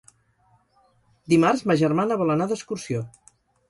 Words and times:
Dimarts 1.35 1.63
ma 1.69 1.79
germana 1.85 2.21
vol 2.25 2.39
anar 2.39 2.53
d'excursió. 2.53 3.09